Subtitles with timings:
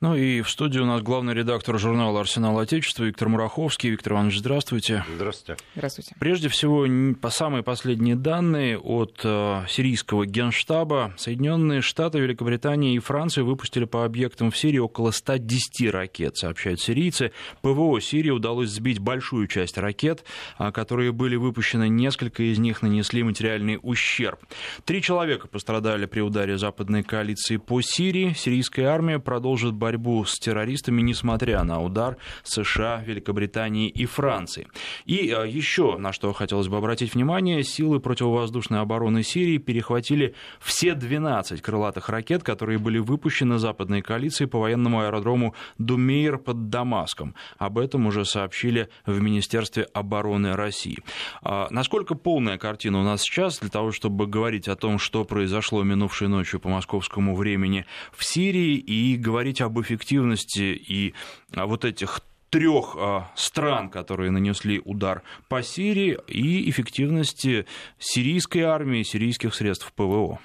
[0.00, 3.90] Ну и в студии у нас главный редактор журнала «Арсенал Отечества» Виктор Мураховский.
[3.90, 5.04] Виктор Иванович, здравствуйте.
[5.14, 5.62] Здравствуйте.
[5.74, 6.14] Здравствуйте.
[6.18, 6.86] Прежде всего,
[7.20, 14.04] по самые последние данные от э, сирийского генштаба, Соединенные Штаты, Великобритания и Франция выпустили по
[14.04, 17.32] объектам в Сирии около 110 ракет, сообщают сирийцы.
[17.62, 20.24] ПВО Сирии удалось сбить большую часть ракет,
[20.58, 24.40] а, которые были выпущены, несколько из них нанесли материальный ущерб.
[24.84, 28.34] Три человека пострадали при ударе западной коалиции по Сирии.
[28.34, 34.66] Сирийская армия продолжит борьбу с террористами, несмотря на удар США, Великобритании и Франции.
[35.04, 40.94] И э, еще на что хотелось бы обратить внимание, силы противовоздушной обороны Сирии перехватили все
[40.94, 47.34] 12 крылатых ракет, которые были выпущены западной коалицией по военному аэродрому Думейр под Дамаском.
[47.58, 50.98] Об этом уже сообщили в Министерстве обороны России.
[51.42, 55.82] А насколько полная картина у нас сейчас для того, чтобы говорить о том, что произошло
[55.82, 61.14] минувшей ночью по московскому времени в Сирии и говорить об об эффективности и
[61.54, 62.20] вот этих
[62.50, 67.66] трех а, стран, которые нанесли удар по Сирии, и эффективности
[67.98, 70.38] сирийской армии, сирийских средств ПВО.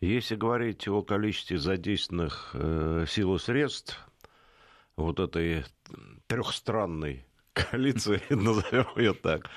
[0.00, 3.98] Если говорить о количестве задействованных э, сил и средств
[4.96, 5.64] вот этой
[6.28, 9.50] трехстранной коалиции, назовем ее так,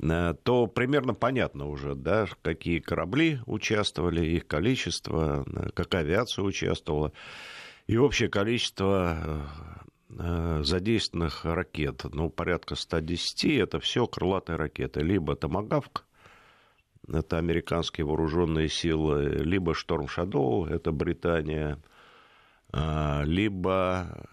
[0.00, 7.12] э, то примерно понятно уже, да, какие корабли участвовали, их количество, э, какая авиация участвовала.
[7.86, 9.46] И общее количество
[10.08, 15.00] э, задействованных ракет, ну, порядка 110, это все крылатые ракеты.
[15.00, 16.06] Либо «Томагавк»,
[17.06, 21.78] это американские вооруженные силы, либо «Шторм Шадоу», это Британия,
[22.72, 24.26] э, либо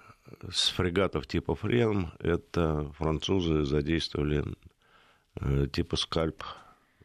[0.49, 4.45] с фрегатов типа «Фрем», это французы задействовали
[5.41, 6.43] э, типа «Скальп»,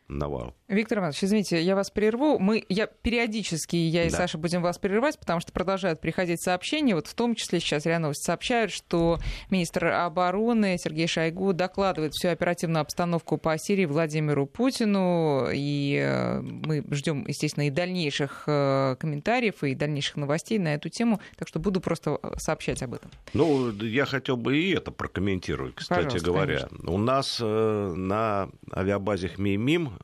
[0.09, 0.55] навал.
[0.69, 2.39] Виктор Иванович, извините, я вас прерву.
[2.39, 4.17] Мы, я периодически, я и да.
[4.17, 6.95] Саша будем вас прерывать, потому что продолжают приходить сообщения.
[6.95, 9.19] Вот в том числе сейчас РИА Новости сообщают, что
[9.51, 15.49] министр обороны Сергей Шойгу докладывает всю оперативную обстановку по Сирии Владимиру Путину.
[15.53, 21.21] И э, мы ждем, естественно, и дальнейших э, комментариев, и дальнейших новостей на эту тему.
[21.37, 23.11] Так что буду просто э, сообщать об этом.
[23.35, 26.67] Ну, я хотел бы и это прокомментировать, кстати Пожалуйста, говоря.
[26.69, 26.91] Конечно.
[26.91, 29.97] У нас на авиабазе Хмеймим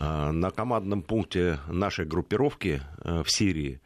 [0.00, 3.80] на командном пункте нашей группировки э, в Сирии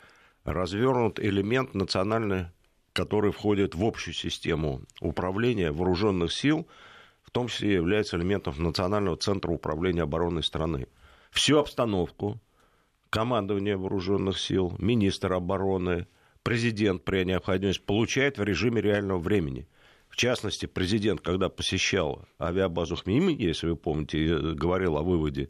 [0.44, 2.46] развернут элемент национальный,
[2.92, 6.68] который входит в общую систему управления вооруженных сил,
[7.22, 10.86] в том числе является элементом Национального центра управления обороной страны.
[11.32, 12.40] Всю обстановку,
[13.10, 16.06] командование вооруженных сил, министр обороны,
[16.44, 19.66] президент при необходимости получает в режиме реального времени.
[20.08, 25.48] В частности, президент, когда посещал авиабазу Хмейми, если вы помните, говорил о выводе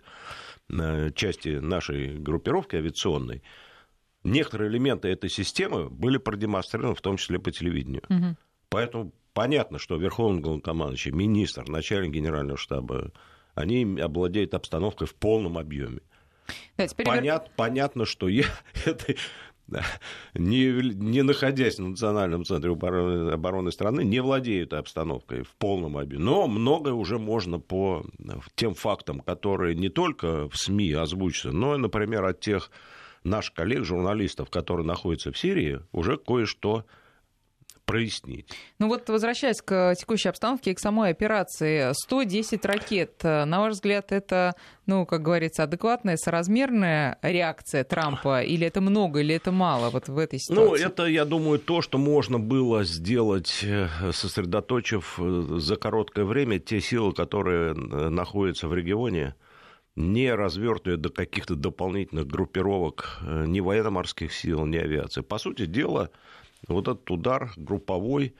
[1.14, 3.42] части нашей группировки авиационной,
[4.22, 8.02] некоторые элементы этой системы были продемонстрированы, в том числе по телевидению.
[8.08, 8.36] Угу.
[8.70, 13.12] Поэтому понятно, что Верховный главнокомандующий, министр, начальник генерального штаба,
[13.54, 16.00] они обладают обстановкой в полном объеме.
[16.76, 17.06] Да, теперь...
[17.06, 18.44] Понят, понятно, что я
[18.84, 19.14] это,
[20.34, 26.24] не, не находясь в Национальном центре обороны, обороны страны, не владеют обстановкой в полном объеме.
[26.24, 28.04] Но многое уже можно по
[28.54, 32.70] тем фактам, которые не только в СМИ озвучатся, но и, например, от тех
[33.24, 36.84] наших коллег, журналистов, которые находятся в Сирии, уже кое-что
[37.84, 38.48] прояснить.
[38.78, 44.12] Ну вот, возвращаясь к текущей обстановке и к самой операции, 110 ракет, на ваш взгляд,
[44.12, 44.54] это,
[44.86, 50.18] ну, как говорится, адекватная, соразмерная реакция Трампа, или это много, или это мало вот в
[50.18, 50.82] этой ну, ситуации?
[50.82, 56.58] Ну, это, я думаю, то, что можно было сделать, э, сосредоточив э, за короткое время
[56.58, 59.34] те силы, которые э, находятся в регионе,
[59.96, 65.20] не развертывая до каких-то дополнительных группировок ни военно-морских сил, ни авиации.
[65.20, 66.10] По сути дела,
[66.68, 68.34] вот этот удар групповой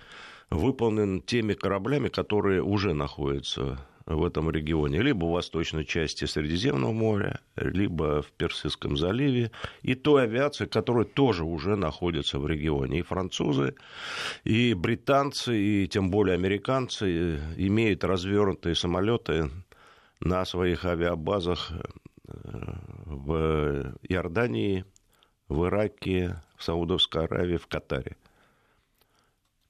[0.51, 7.41] выполнен теми кораблями, которые уже находятся в этом регионе, либо в восточной части Средиземного моря,
[7.57, 9.51] либо в Персидском заливе,
[9.83, 12.99] и той авиации, которая тоже уже находится в регионе.
[12.99, 13.75] И французы,
[14.45, 19.51] и британцы, и тем более американцы имеют развернутые самолеты
[20.21, 22.33] на своих авиабазах э,
[23.07, 24.85] в Иордании,
[25.49, 28.17] в Ираке, в Саудовской Аравии, в Катаре.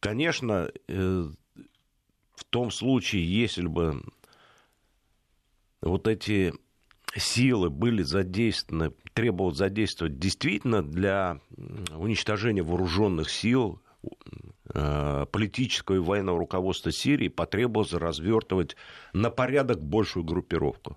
[0.01, 1.25] Конечно, э,
[2.35, 4.03] в том случае, если бы
[5.81, 6.53] вот эти
[7.17, 11.41] силы были задействованы, требовалось задействовать действительно для
[11.97, 13.81] уничтожения вооруженных сил,
[14.75, 18.77] э, политического и военного руководства Сирии потребовалось развертывать
[19.13, 20.97] на порядок большую группировку.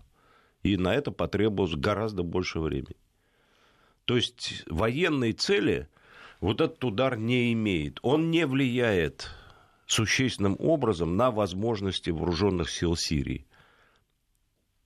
[0.63, 2.95] И на это потребовалось гораздо больше времени.
[4.07, 5.89] То есть военные цели
[6.39, 7.99] вот этот удар не имеет.
[8.03, 9.29] Он не влияет
[9.85, 13.45] существенным образом на возможности вооруженных сил Сирии.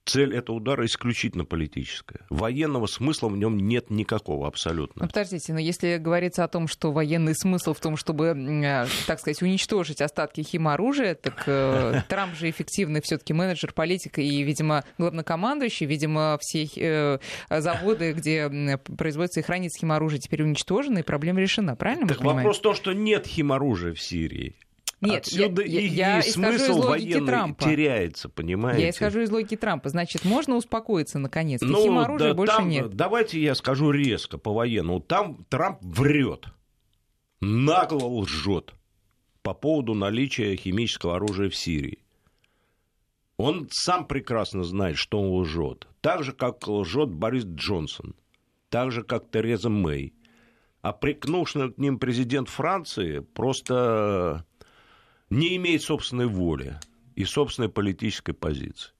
[0.04, 2.26] Цель этого удара исключительно политическая.
[2.28, 5.02] Военного смысла в нем нет никакого абсолютно.
[5.02, 9.20] Ну, подождите, но если говорится о том, что военный смысл в том, чтобы, э, так
[9.20, 15.86] сказать, уничтожить остатки химоружия, так э, Трамп же эффективный все-таки менеджер, политик и, видимо, главнокомандующий,
[15.86, 17.18] видимо, все э,
[17.48, 22.08] заводы, где производится и хранится химоружие, теперь уничтожены, и проблема решена, правильно?
[22.08, 24.56] Так вопрос в том, что нет химоружия в Сирии.
[25.02, 27.64] Нет, Отсюда я, и, я и смысл военный Трампа.
[27.64, 28.82] теряется, понимаете?
[28.82, 29.88] Я исхожу из логики Трампа.
[29.88, 31.60] Значит, можно успокоиться наконец.
[31.60, 32.94] Ну, Химоружия да, больше там, нет.
[32.94, 35.00] Давайте я скажу резко по военному.
[35.00, 36.46] Там Трамп врет,
[37.40, 38.74] нагло лжет
[39.42, 41.98] по поводу наличия химического оружия в Сирии.
[43.38, 45.88] Он сам прекрасно знает, что он лжет.
[46.00, 48.14] Так же, как лжет Борис Джонсон.
[48.68, 50.14] Так же, как Тереза Мэй.
[50.80, 54.44] А прикнувший к ним президент Франции просто
[55.32, 56.78] не имеет собственной воли
[57.14, 58.90] и собственной политической позиции.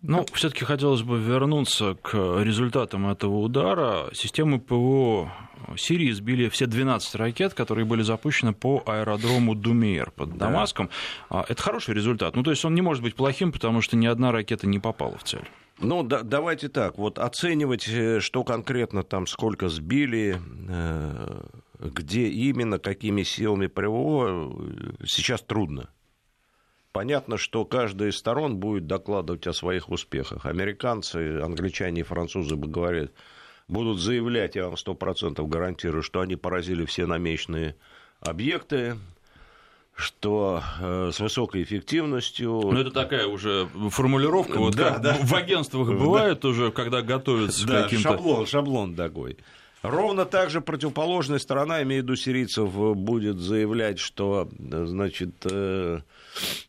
[0.00, 4.10] Ну, все-таки хотелось бы вернуться к результатам этого удара.
[4.14, 5.32] Системы ПВО
[5.76, 10.46] Сирии сбили все 12 ракет, которые были запущены по аэродрому Думейр под да.
[10.46, 10.88] Дамаском.
[11.30, 12.36] А, это хороший результат.
[12.36, 15.18] Ну, то есть он не может быть плохим, потому что ни одна ракета не попала
[15.18, 15.48] в цель.
[15.80, 16.96] Ну, да, давайте так.
[16.96, 21.40] Вот оценивать, э, что конкретно там, сколько сбили, э,
[21.80, 24.52] где именно, какими силами ПВО,
[25.06, 25.90] сейчас трудно.
[26.92, 30.46] Понятно, что каждая из сторон будет докладывать о своих успехах.
[30.46, 33.12] Американцы, англичане и французы бы говорят,
[33.68, 37.76] будут заявлять, я вам сто процентов гарантирую, что они поразили все намеченные
[38.20, 38.96] объекты,
[39.94, 42.50] что э, с высокой эффективностью.
[42.50, 45.18] Ну, это такая уже формулировка, вот да, да.
[45.20, 46.48] в агентствах бывает да.
[46.48, 48.10] уже, когда готовятся да, к каким-то...
[48.10, 49.38] шаблон, шаблон такой.
[49.82, 56.00] Ровно так же противоположная сторона, имею в виду сирийцев, будет заявлять, что, значит, э,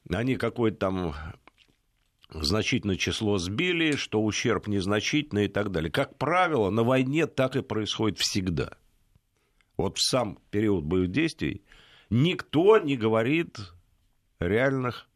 [0.09, 1.15] они какое-то там
[2.29, 5.91] значительное число сбили, что ущерб незначительный и так далее.
[5.91, 8.73] Как правило, на войне так и происходит всегда.
[9.75, 11.63] Вот в сам период боевых действий
[12.11, 13.57] никто не говорит
[14.39, 15.07] реальных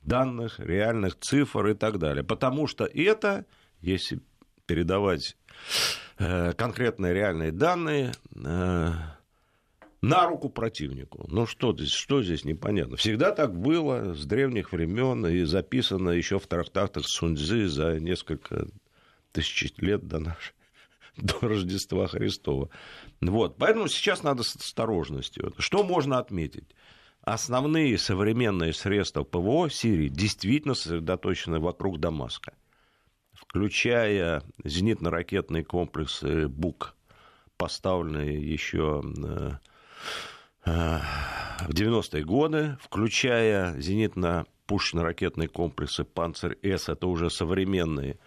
[0.00, 2.24] данных, реальных цифр и так далее.
[2.24, 3.44] Потому что это,
[3.82, 4.20] если
[4.64, 5.36] передавать
[5.66, 6.01] Э,
[6.56, 8.92] конкретные реальные данные э,
[10.02, 11.26] на руку противнику.
[11.28, 12.96] Ну что здесь, что здесь непонятно?
[12.96, 18.66] Всегда так было с древних времен и записано еще в трактатах Суньцзы за несколько
[19.32, 20.54] тысяч лет до нашей
[21.16, 22.68] до Рождества Христова.
[23.20, 23.56] Вот.
[23.58, 25.54] Поэтому сейчас надо с осторожностью.
[25.58, 26.74] Что можно отметить?
[27.22, 32.54] Основные современные средства ПВО Сирии действительно сосредоточены вокруг Дамаска
[33.52, 36.94] включая зенитно-ракетные комплексы БУК,
[37.58, 39.50] поставленные еще э,
[40.64, 40.98] э,
[41.68, 48.18] в 90-е годы, включая зенитно-пушечно-ракетные комплексы «Панцирь-С», это уже современные,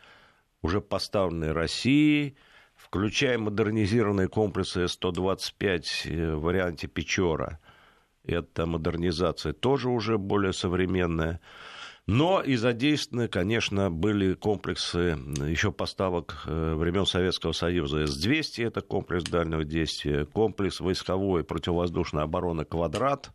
[0.62, 2.38] уже поставленные Россией,
[2.75, 7.60] включая модернизированные комплексы С-125 э, в варианте «Печора».
[8.24, 11.42] Это модернизация тоже уже более современная.
[12.07, 15.18] Но и задействованы, конечно, были комплексы
[15.48, 22.63] еще поставок э, времен Советского Союза С-200, это комплекс дальнего действия, комплекс войсковой противовоздушной обороны
[22.63, 23.31] «Квадрат»,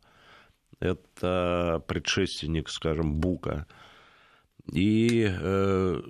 [0.78, 3.66] это предшественник, скажем, Бука.
[4.72, 6.02] И э,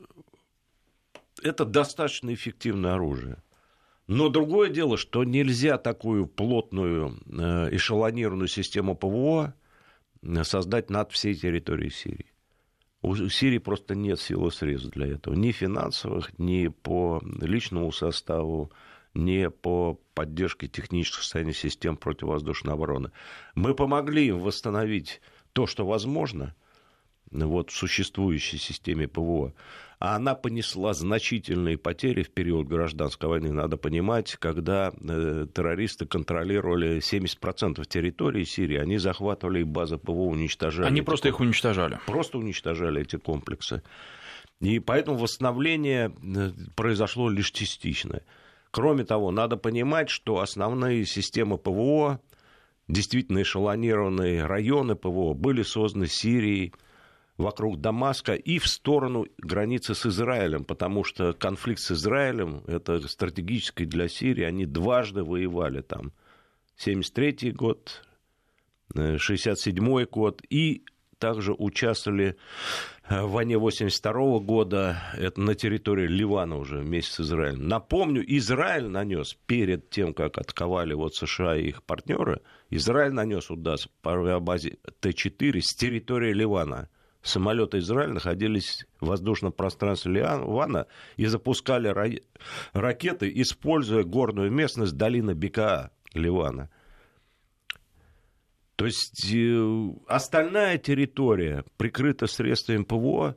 [1.43, 3.43] это достаточно эффективное оружие.
[4.07, 9.55] Но другое дело, что нельзя такую плотную э, эшелонированную систему ПВО
[10.43, 12.27] создать над всей территорией Сирии.
[13.03, 15.35] У Сирии просто нет сил и средств для этого.
[15.35, 18.71] Ни финансовых, ни по личному составу,
[19.15, 23.11] ни по поддержке технического состояния систем противовоздушной обороны.
[23.55, 25.21] Мы помогли им восстановить
[25.53, 26.55] то, что возможно,
[27.31, 29.55] вот, в существующей системе ПВО
[30.01, 33.53] а она понесла значительные потери в период гражданской войны.
[33.53, 40.87] Надо понимать, когда э, террористы контролировали 70% территории Сирии, они захватывали базы ПВО, уничтожали.
[40.87, 42.01] Они просто их уничтожали.
[42.07, 43.83] Просто уничтожали эти комплексы.
[44.63, 48.23] И поэтому восстановление э, произошло лишь частичное.
[48.71, 52.21] Кроме того, надо понимать, что основные системы ПВО,
[52.89, 56.73] действительно эшелонированные районы ПВО, были созданы Сирией,
[57.41, 63.87] вокруг Дамаска и в сторону границы с Израилем, потому что конфликт с Израилем, это стратегический
[63.87, 66.13] для Сирии, они дважды воевали там.
[66.77, 68.03] 73 год,
[68.95, 70.85] 67 год и
[71.19, 72.37] также участвовали
[73.09, 77.69] в войне 82 года, это на территории Ливана уже вместе с Израилем.
[77.69, 83.79] Напомню, Израиль нанес перед тем, как атаковали вот США и их партнеры, Израиль нанес удар
[84.01, 86.89] по авиабазе Т-4 с территории Ливана.
[87.23, 90.87] Самолеты Израиля находились в воздушном пространстве Ливана
[91.17, 91.95] и запускали
[92.73, 96.71] ракеты, используя горную местность долины Бекаа Ливана.
[98.77, 103.37] То есть э, остальная территория прикрыта средствами ПВО,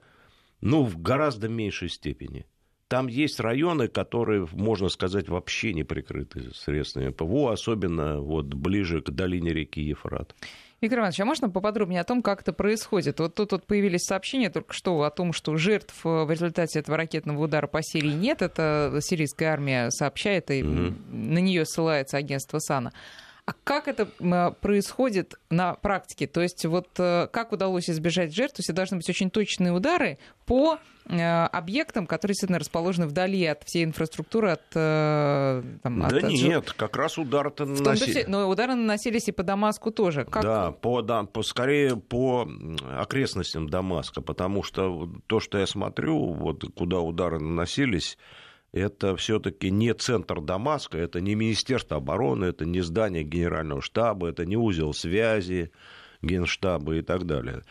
[0.61, 2.45] ну, в гораздо меньшей степени.
[2.87, 9.09] Там есть районы, которые, можно сказать, вообще не прикрыты средствами ПВО, особенно вот ближе к
[9.09, 10.33] долине реки Ефрат.
[10.83, 13.19] Игорь Иванович, а можно поподробнее о том, как это происходит?
[13.19, 16.97] Вот тут вот появились сообщения только что о том, что жертв э, в результате этого
[16.97, 18.41] ракетного удара по Сирии нет.
[18.41, 21.13] Это сирийская армия сообщает, и mm-hmm.
[21.13, 22.91] на нее ссылается агентство САНА.
[23.45, 24.05] А как это
[24.61, 26.27] происходит на практике?
[26.27, 28.55] То есть вот э, как удалось избежать жертв?
[28.55, 33.63] То есть должны быть очень точные удары по э, объектам, которые действительно расположены вдали от
[33.63, 34.63] всей инфраструктуры, от...
[34.75, 36.73] Э, там, да от, нет, от...
[36.73, 38.27] как раз удары-то наносились.
[38.27, 40.23] Но удары наносились и по Дамаску тоже.
[40.23, 40.41] Как...
[40.41, 42.47] Да, по, да, по, скорее по
[42.97, 48.17] окрестностям Дамаска, потому что то, что я смотрю, вот куда удары наносились,
[48.73, 54.45] это все-таки не центр Дамаска, это не Министерство обороны, это не здание Генерального штаба, это
[54.45, 55.71] не узел связи
[56.21, 57.61] Генштаба и так далее.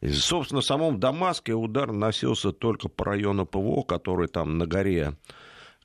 [0.00, 5.16] И, собственно, в самом Дамаске удар наносился только по району ПВО, который там на горе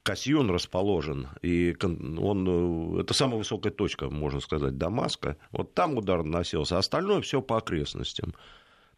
[0.04, 5.38] Касьюн расположен, и он, это самая высокая точка, можно сказать, Дамаска.
[5.52, 8.34] Вот там удар наносился, а остальное все по окрестностям.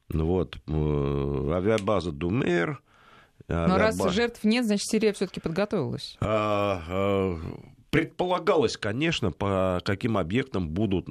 [0.10, 2.82] Вот, э, авиабаза Думер,
[3.47, 6.17] Но раз жертв нет, значит, Сирия все-таки подготовилась.
[6.19, 7.39] А, а,
[7.89, 11.07] предполагалось, конечно, по каким объектам будут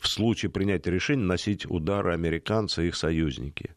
[0.00, 3.70] в случае принятия решения носить удары американцы и их союзники.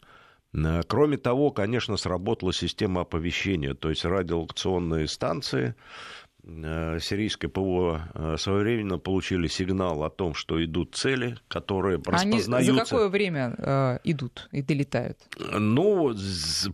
[0.88, 5.76] Кроме того, конечно, сработала система оповещения, то есть радиолокационные станции,
[7.00, 12.56] сирийское ПВО э, своевременно получили сигнал о том, что идут цели, которые распознаются.
[12.56, 15.18] Они за какое время э, идут и долетают?
[15.38, 16.14] Ну,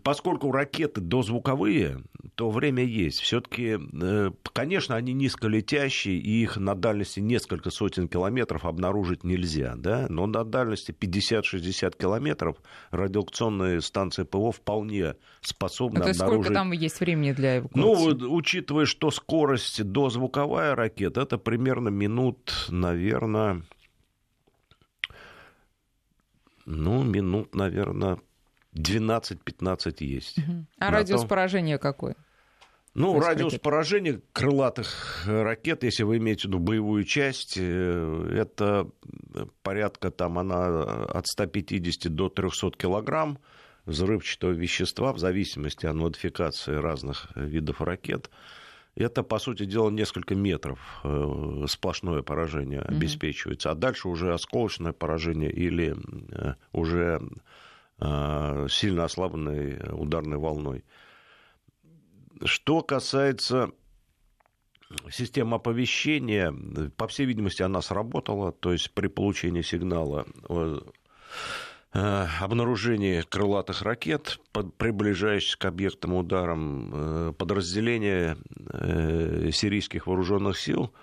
[0.03, 2.01] поскольку ракеты дозвуковые,
[2.35, 3.21] то время есть.
[3.21, 10.07] Все-таки, э, конечно, они низколетящие, и их на дальности несколько сотен километров обнаружить нельзя, да?
[10.09, 12.57] но на дальности 50-60 километров
[12.91, 16.21] радиолокационные станции ПВО вполне способны а обнаружить.
[16.21, 18.17] сколько там есть времени для эвакуации?
[18.19, 23.63] Ну, учитывая, что скорость скорость дозвуковая ракета, это примерно минут, наверное,
[26.65, 28.19] ну, минут, наверное,
[28.75, 30.37] 12-15 есть.
[30.37, 30.65] Угу.
[30.79, 31.29] А радиус том...
[31.29, 32.15] поражения какой?
[32.93, 33.61] Ну, радиус ракет.
[33.61, 38.89] поражения крылатых ракет, если вы имеете в виду боевую часть, э, это
[39.63, 43.37] порядка там она от 150 до 300 килограмм
[43.85, 48.29] взрывчатого вещества в зависимости от модификации разных видов ракет
[48.95, 52.95] это, по сути дела, несколько метров э, сплошное поражение mm-hmm.
[52.95, 55.95] обеспечивается, а дальше уже осколочное поражение или
[56.31, 57.21] э, уже
[57.99, 60.85] э, сильно ослабленной ударной волной.
[62.43, 63.71] Что касается
[65.11, 66.53] системы оповещения,
[66.95, 70.25] по всей видимости, она сработала, то есть при получении сигнала
[71.95, 78.37] Э, обнаружении крылатых ракет, приближающихся к объектам ударам, э, подразделения
[78.73, 80.93] э, сирийских вооруженных сил,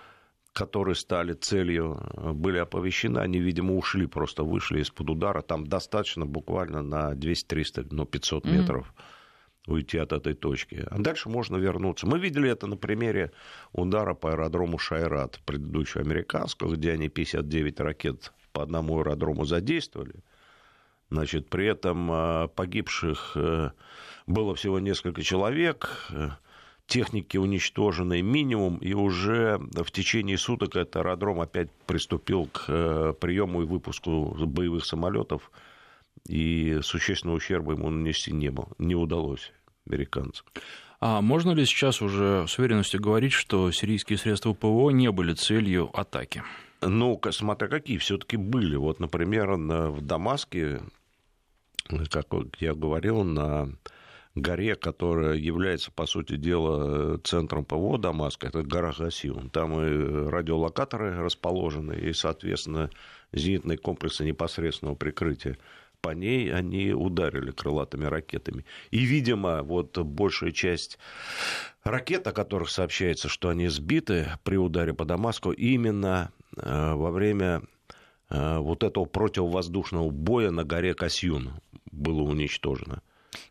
[0.52, 1.98] которые стали целью,
[2.34, 5.40] были оповещены, они, видимо, ушли, просто вышли из-под удара.
[5.40, 9.72] Там достаточно буквально на 200-300, ну, 500 метров mm-hmm.
[9.72, 10.84] уйти от этой точки.
[10.90, 12.06] А дальше можно вернуться.
[12.06, 13.32] Мы видели это на примере
[13.72, 20.16] удара по аэродрому Шайрат, предыдущего американского, где они 59 ракет по одному аэродрому задействовали–
[21.12, 23.70] Значит, при этом а, погибших э,
[24.26, 26.30] было всего несколько человек, э,
[26.86, 33.60] техники уничтожены минимум, и уже в течение суток этот аэродром опять приступил к э, приему
[33.60, 35.50] и выпуску боевых самолетов,
[36.26, 39.52] и существенного ущерба ему нанести не, было, не удалось
[39.86, 40.46] американцам.
[40.98, 45.90] А можно ли сейчас уже с уверенностью говорить, что сирийские средства ПВО не были целью
[45.92, 46.42] атаки?
[46.80, 48.76] Ну, смотря какие, все-таки были.
[48.76, 50.80] Вот, например, в Дамаске
[52.10, 52.26] как
[52.58, 53.70] я говорил, на
[54.34, 59.50] горе, которая является, по сути дела, центром ПВО Дамаска, это гора Гасиун.
[59.50, 62.90] Там и радиолокаторы расположены, и, соответственно,
[63.32, 65.58] зенитные комплексы непосредственного прикрытия.
[66.00, 68.64] По ней они ударили крылатыми ракетами.
[68.90, 70.98] И, видимо, вот большая часть
[71.84, 77.62] ракет, о которых сообщается, что они сбиты при ударе по Дамаску, именно э, во время
[78.30, 81.52] вот этого противовоздушного боя на горе Касьюн
[82.02, 83.02] было уничтожено.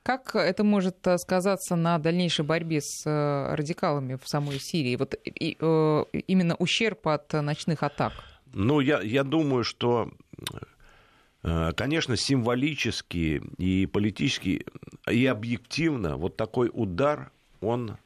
[0.03, 4.95] Как это может сказаться на дальнейшей борьбе с радикалами в самой Сирии?
[4.95, 5.57] Вот и,
[6.27, 8.13] именно ущерб от ночных атак?
[8.53, 10.11] Ну, я, я думаю, что
[11.43, 14.65] Э, конечно, символически и политически,
[15.09, 17.31] и объективно вот такой удар,
[17.61, 17.97] он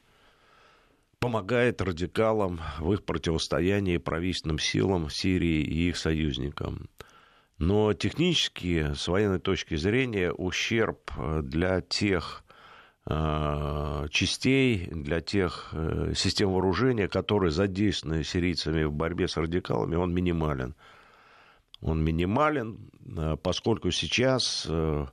[1.18, 6.88] помогает радикалам в их противостоянии правительственным силам Сирии и их союзникам.
[7.58, 12.44] Но технически, с военной точки зрения, ущерб э, для тех
[13.06, 15.74] э, частей, для тех
[16.14, 20.74] систем вооружения, которые задействованы сирийцами в борьбе с радикалами, он минимален
[21.80, 25.06] он минимален, э, поскольку сейчас э,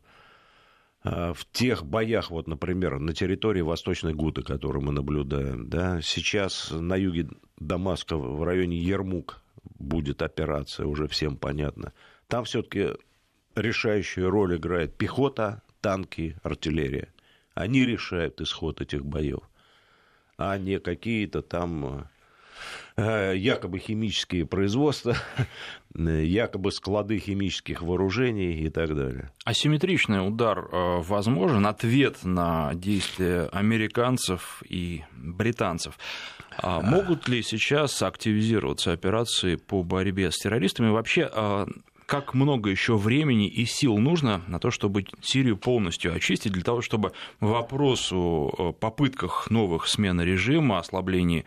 [1.03, 6.71] э, в тех боях, вот, например, на территории Восточной Гуты, которую мы наблюдаем, да, сейчас
[6.71, 9.41] на юге Дамаска, в районе Ермук
[9.77, 11.93] будет операция, уже всем понятно.
[12.27, 12.89] Там все-таки
[13.55, 17.13] решающую роль играет пехота, танки, артиллерия.
[17.53, 19.41] Они решают исход этих боев,
[20.37, 22.07] а не какие-то там
[22.95, 25.15] Э, якобы химические производства,
[25.95, 29.31] якобы склады химических вооружений и так далее.
[29.45, 35.97] Асимметричный удар э, возможен, ответ на действия американцев и британцев.
[36.57, 40.89] А могут ли сейчас активизироваться операции по борьбе с террористами?
[40.89, 41.65] Вообще, э,
[42.13, 46.81] как много еще времени и сил нужно на то, чтобы Сирию полностью очистить, для того,
[46.83, 51.43] чтобы вопрос о попытках новых смен режима, ослаблении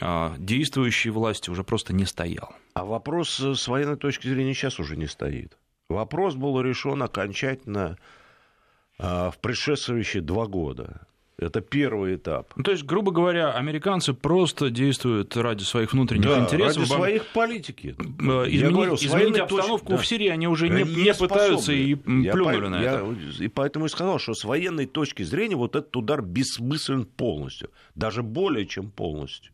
[0.00, 2.54] а, действующей власти уже просто не стоял?
[2.74, 5.58] А вопрос с военной точки зрения сейчас уже не стоит.
[5.88, 7.98] Вопрос был решен окончательно
[9.00, 11.08] а, в предшествующие два года.
[11.36, 12.52] Это первый этап.
[12.54, 16.82] Ну, то есть, грубо говоря, американцы просто действуют ради своих внутренних да, интересов.
[16.82, 17.96] Ради своих политики.
[17.98, 21.96] Изменить, Я говорю, изменить обстановку точки, в Сирии они уже не, не, не пытаются и
[21.96, 23.42] плюнули я, на я, это.
[23.42, 27.70] И поэтому и сказал, что с военной точки зрения вот этот удар бессмыслен полностью.
[27.96, 29.53] Даже более чем полностью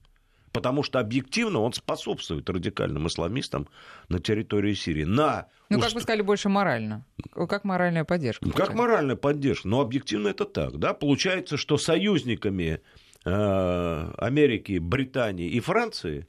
[0.53, 3.69] потому что объективно он способствует радикальным исламистам
[4.09, 5.05] на территории Сирии.
[5.05, 5.87] На ну, уст...
[5.87, 7.05] как вы сказали, больше морально.
[7.33, 8.47] Как моральная поддержка.
[8.47, 9.69] Ну, как моральная поддержка.
[9.69, 10.79] Но объективно это так.
[10.79, 10.95] Да?
[10.95, 12.81] Получается, что союзниками
[13.25, 16.27] э, Америки, Британии и Франции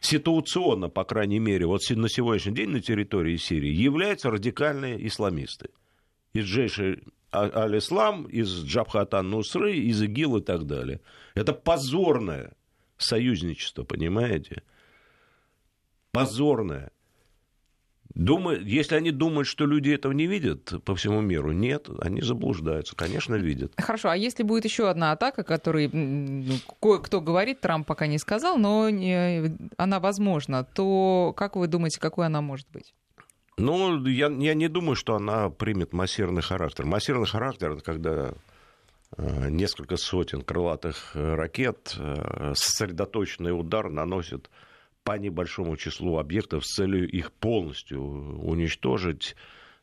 [0.00, 5.70] ситуационно, по крайней мере, вот на сегодняшний день на территории Сирии являются радикальные исламисты.
[6.32, 11.00] Из Джейши а, Аль-Ислам, из Джабхатан Нусры, из ИГИЛ и так далее.
[11.34, 12.52] Это позорное
[12.98, 14.62] союзничество, понимаете?
[16.12, 16.90] Позорное.
[18.14, 22.96] Думаю, если они думают, что люди этого не видят по всему миру, нет, они заблуждаются,
[22.96, 23.74] конечно, видят.
[23.76, 28.56] Хорошо, а если будет еще одна атака, которой ну, кое-кто говорит, Трамп пока не сказал,
[28.56, 32.94] но не, она возможна, то как вы думаете, какой она может быть?
[33.58, 36.86] Ну, я, я не думаю, что она примет массированный характер.
[36.86, 38.32] Массированный характер это когда
[39.16, 44.50] несколько сотен крылатых э, ракет, э, сосредоточенный удар наносит
[45.04, 49.36] по небольшому числу объектов с целью их полностью уничтожить,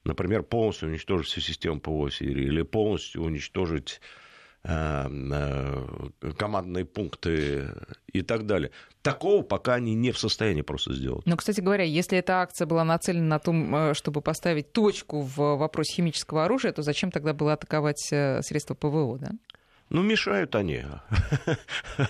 [0.04, 4.23] например, полностью уничтожить всю систему ПВО Сирии или полностью уничтожить Э,
[4.64, 7.70] командные пункты
[8.12, 8.72] и так далее.
[9.02, 11.26] Такого пока они не в состоянии просто сделать.
[11.26, 15.58] Ну, кстати говоря, если эта акция была нацелена на том, э, чтобы поставить точку в
[15.58, 19.32] вопросе химического оружия, то зачем тогда было атаковать э, средства ПВО, да?
[19.90, 20.84] Ну, мешают они.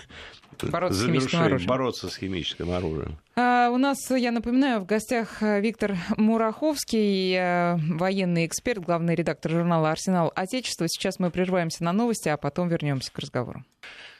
[0.61, 1.67] Бороться с химическим оружием.
[1.67, 3.17] Бороться с химическим оружием.
[3.35, 9.91] А, у нас, я напоминаю, в гостях Виктор Мураховский, э, военный эксперт, главный редактор журнала
[9.91, 10.87] «Арсенал Отечества».
[10.87, 13.63] Сейчас мы прерываемся на новости, а потом вернемся к разговору.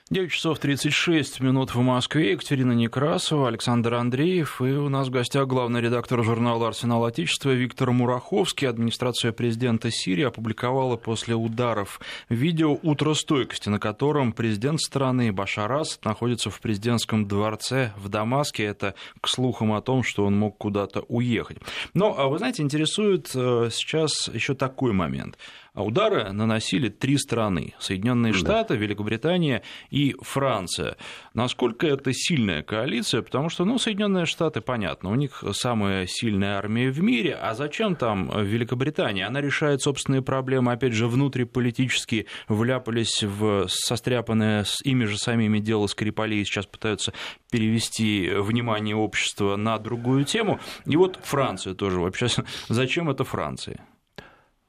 [0.10, 2.32] 9 часов 36 минут в Москве.
[2.32, 4.60] Екатерина Некрасова, Александр Андреев.
[4.60, 8.68] И у нас в гостях главный редактор журнала «Арсенал Отечества» Виктор Мураховский.
[8.68, 16.04] Администрация президента Сирии опубликовала после ударов видео «Утро стойкости», на котором президент страны Башар Асад
[16.04, 18.66] находится в президентском дворце в Дамаске.
[18.66, 21.60] Это к слухам о том, что он мог куда-то уехать.
[21.94, 25.38] Но, а вы знаете, интересует э, сейчас еще такой момент–
[25.74, 30.98] а удары наносили три страны– Соединенные Штаты, Великобритания и Франция.
[31.34, 33.24] Насколько это сильная коалиция?
[33.24, 37.96] Потому что, ну, Соединенные Штаты, понятно, у них самая сильная армия в мире, а зачем
[37.96, 39.26] там Великобритания?
[39.26, 45.88] Она решает собственные проблемы, опять же, внутриполитически вляпались в состряпанное с ими же самими дело
[45.88, 47.14] Скрипалей, сейчас пытаются
[47.50, 50.60] перевести внимание общества на другую тему.
[50.86, 52.28] И вот Франция тоже вообще.
[52.70, 53.80] Зачем это Франция?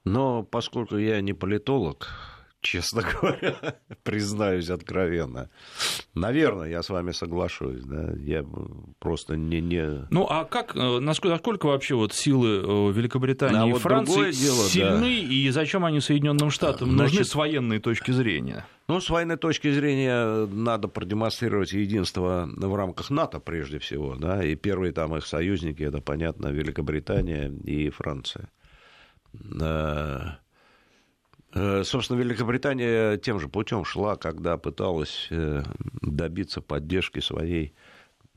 [0.05, 2.09] Но поскольку я не политолог,
[2.61, 3.55] честно говоря,
[4.03, 5.49] признаюсь откровенно.
[6.13, 7.83] Наверное, я с вами соглашусь.
[7.83, 8.13] Да?
[8.17, 8.45] Я
[8.99, 10.07] просто не, не...
[10.11, 14.31] Ну, а как, э, насколько, насколько вообще вот силы э, Великобритании а и вот Франции
[14.31, 15.33] дело, сильны, да.
[15.33, 18.65] и зачем они Соединенным Штатам Значит, нужны с военной точки зрения?
[18.87, 24.15] Ну, с военной точки зрения надо продемонстрировать единство в рамках НАТО прежде всего.
[24.15, 24.43] Да?
[24.45, 28.49] И первые там их союзники, это, понятно, Великобритания и Франция.
[31.55, 35.63] Э, собственно, Великобритания тем же путем шла, когда пыталась э,
[36.01, 37.73] добиться поддержки своей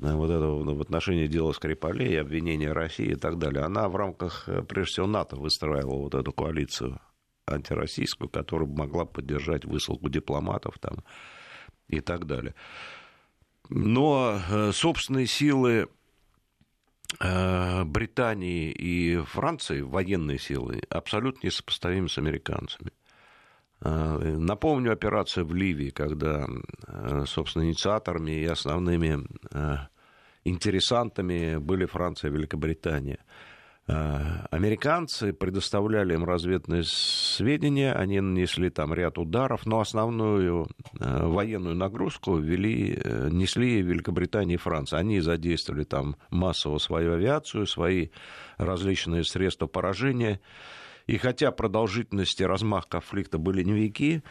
[0.00, 3.64] э, вот этого в отношении дела Скрипалей, обвинения России и так далее.
[3.64, 7.00] Она в рамках, прежде всего, НАТО выстраивала вот эту коалицию
[7.46, 10.98] антироссийскую, которая могла поддержать высылку дипломатов там
[11.88, 12.54] и так далее.
[13.68, 14.38] Но
[14.72, 15.88] собственные силы
[17.20, 22.90] Британии и Франции, военные силы, абсолютно несопоставимы с американцами.
[23.80, 26.46] Э, напомню операцию в Ливии, когда,
[26.86, 29.76] э, собственно, инициаторами и основными э,
[30.44, 33.18] интересантами были Франция и Великобритания.
[33.88, 43.00] Американцы предоставляли им разведные сведения, они нанесли там ряд ударов, но основную военную нагрузку вели,
[43.30, 44.98] несли Великобритания и Франция.
[44.98, 48.08] Они задействовали там массово свою авиацию, свои
[48.58, 50.40] различные средства поражения.
[51.08, 54.22] И хотя продолжительность и размах конфликта были невелики,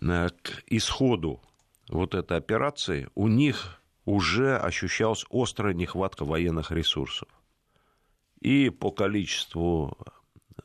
[0.00, 1.40] э, к исходу
[1.88, 7.28] вот этой операции у них уже ощущалась острая нехватка военных ресурсов.
[8.42, 9.96] И по количеству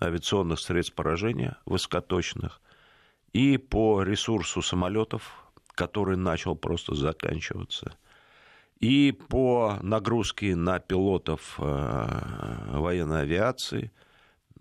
[0.02, 2.62] авиационных средств поражения высокоточных,
[3.34, 7.96] и по ресурсу самолетов, который начал просто заканчиваться,
[8.80, 13.92] и по нагрузке на пилотов э, военной авиации–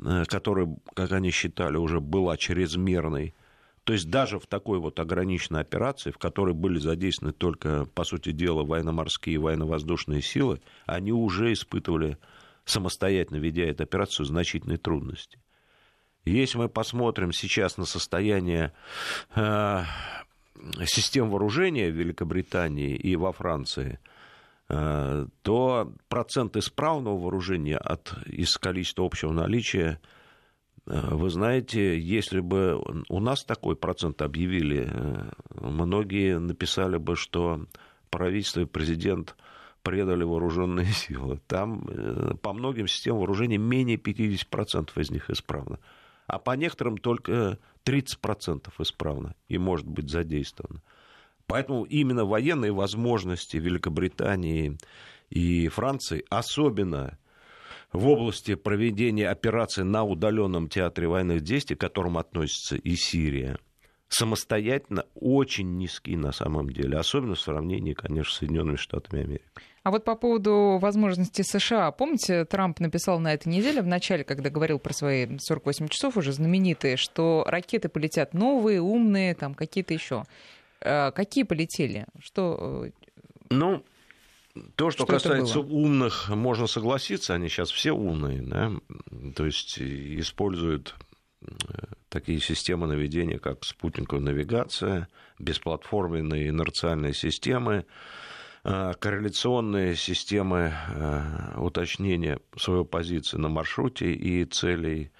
[0.04, 3.34] Э, которая, как они считали, уже была чрезмерной.
[3.84, 8.32] То есть даже в такой вот ограниченной операции, в которой были задействованы только, по сути
[8.32, 12.18] дела, военно-морские и военно-воздушные силы, они уже испытывали,
[12.66, 15.40] самостоятельно ведя эту операцию, значительные трудности.
[16.26, 18.72] Если мы посмотрим сейчас на состояние
[19.34, 19.84] э,
[20.84, 23.98] систем вооружения в Великобритании и во Франции–
[24.68, 30.00] Э, то процент исправного вооружения от, из количества общего наличия,
[30.86, 37.66] э, вы знаете, если бы у нас такой процент объявили, э, многие написали бы, что
[38.10, 39.36] правительство и президент
[39.86, 41.40] предали вооруженные силы.
[41.46, 41.86] Там
[42.42, 45.78] по многим системам вооружения менее 50% из них исправно.
[46.26, 50.82] А по некоторым только 30% исправно и может быть задействовано.
[51.46, 54.76] Поэтому именно военные возможности Великобритании
[55.30, 57.16] и Франции, особенно
[57.92, 63.56] в области проведения операций на удаленном театре военных действий, к которым относится и Сирия,
[64.08, 69.44] самостоятельно очень низки на самом деле, особенно в сравнении, конечно, с Соединенными Штатами Америки.
[69.82, 74.50] А вот по поводу возможностей США, помните, Трамп написал на этой неделе, в начале, когда
[74.50, 80.24] говорил про свои 48 часов уже знаменитые, что ракеты полетят новые, умные, там какие-то еще.
[80.80, 82.06] Э, какие полетели?
[82.20, 82.86] Что...
[82.86, 82.90] Э,
[83.50, 83.84] ну,
[84.74, 88.72] то, что, что касается умных, можно согласиться, они сейчас все умные, да?
[89.34, 91.05] то есть используют э,
[92.08, 97.84] такие системы наведения, как спутниковая навигация, бесплатформенные инерциальные системы,
[98.62, 100.74] корреляционные системы
[101.56, 105.12] уточнения своей позиции на маршруте и целей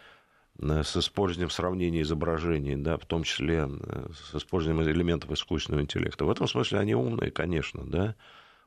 [0.59, 6.25] с использованием сравнения изображений, да, в том числе э, с использованием элементов искусственного интеллекта.
[6.25, 8.15] В этом смысле они умные, конечно, да.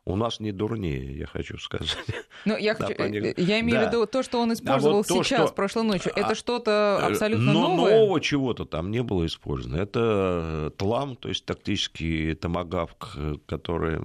[0.05, 1.97] У нас не дурнее, я хочу сказать.
[2.45, 3.85] Ну, я, хочу, да, э, я имею да.
[3.85, 5.55] в виду то, что он использовал а вот то, сейчас, что...
[5.55, 6.11] прошлой ночью.
[6.15, 7.99] Это а, что-то э, абсолютно но новое?
[7.99, 9.79] нового чего-то там не было использовано.
[9.79, 13.99] Это ТЛАМ, то есть тактический томагавк, который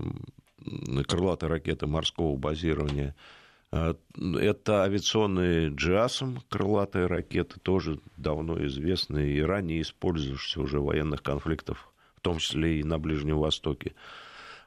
[1.06, 3.14] крылатые ракеты морского базирования–
[3.74, 11.88] это авиационные джиасом, крылатые ракеты, тоже давно известные и ранее использовавшиеся уже в военных конфликтах,
[12.14, 13.94] в том числе и на Ближнем Востоке.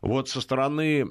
[0.01, 1.07] Вот со стороны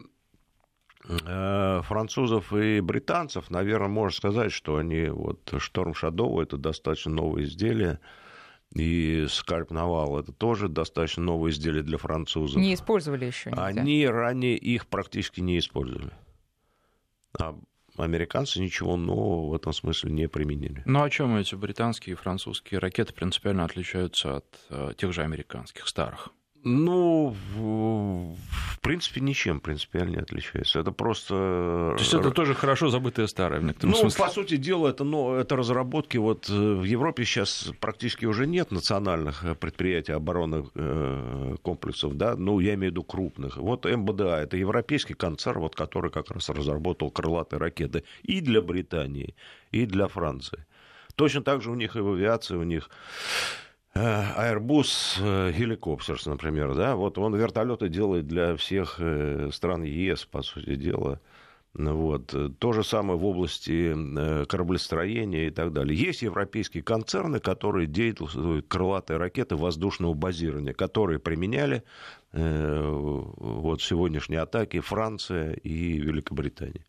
[1.08, 7.44] э, французов и британцев, наверное, можно сказать, что они, вот Шторм Шадоу, это достаточно новое
[7.44, 8.00] изделие,
[8.74, 12.60] и Скальп Навал это тоже достаточно новое изделие для французов.
[12.60, 13.50] Не использовали еще.
[13.50, 16.12] Они ранее их практически не использовали.
[17.38, 17.56] А
[17.96, 20.82] американцы ничего нового в этом смысле не применили.
[20.84, 25.88] Ну а чем эти британские и французские ракеты принципиально отличаются от э, тех же американских
[25.88, 26.30] старых?
[26.68, 30.80] Ну, в принципе, ничем принципиально не отличается.
[30.80, 31.34] Это просто...
[31.96, 34.24] То есть это тоже хорошо забытое старое в некотором ну, смысле?
[34.24, 36.16] по сути дела, это, ну, это разработки.
[36.18, 42.34] Вот э, в Европе сейчас практически уже нет национальных э, предприятий оборонных э, комплексов, да,
[42.34, 43.58] ну, я имею в виду крупных.
[43.58, 49.36] Вот МБДА, это европейский концерн, вот, который как раз разработал крылатые ракеты и для Британии,
[49.70, 50.66] и для Франции.
[51.14, 53.65] Точно так же у них и в авиации, у них Э,
[53.96, 60.42] Airbus э, Helicopters, например, да, вот он вертолеты делает для всех э, стран ЕС, по
[60.42, 61.20] сути дела.
[61.74, 62.34] Вот.
[62.58, 63.94] То же самое в области
[64.46, 65.94] кораблестроения и так далее.
[65.98, 71.82] Есть европейские концерны, которые действуют крылатые ракеты воздушного базирования, которые применяли
[72.32, 76.82] вот, сегодняшние атаки Франция и Великобритания.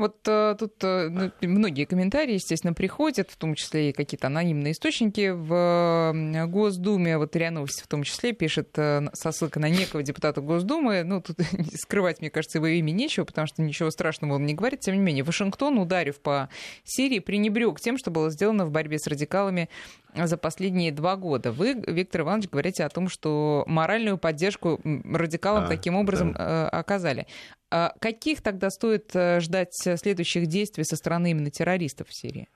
[0.00, 4.72] Вот э, тут э, ну, многие комментарии, естественно, приходят, в том числе и какие-то анонимные
[4.72, 5.28] источники.
[5.28, 10.40] В Госдуме, вот РИА Новости в том числе, пишет э, со ссылкой на некого депутата
[10.40, 11.02] Госдумы.
[11.04, 11.36] Ну, тут
[11.74, 14.80] скрывать, мне кажется, его имя нечего, потому что ничего страшного он не говорит.
[14.80, 16.48] Тем не менее, Вашингтон, ударив по
[16.82, 19.68] Сирии, пренебрег тем, что было сделано в борьбе с радикалами
[20.14, 21.52] за последние два года.
[21.52, 26.70] Вы, Виктор Иванович, говорите о том, что моральную поддержку радикалам а, таким образом да.
[26.70, 27.26] оказали.
[27.70, 32.48] А каких тогда стоит э, ждать следующих действий со стороны именно террористов в Сирии?